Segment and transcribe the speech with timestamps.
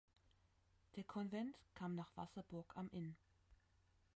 [0.95, 3.15] Der Konvent kam nach Wasserburg am Inn.